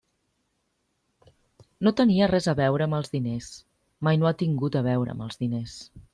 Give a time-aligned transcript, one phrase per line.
[1.87, 3.51] No tenia res a veure amb els diners,
[4.09, 5.79] mai no ha tingut a veure amb els diners.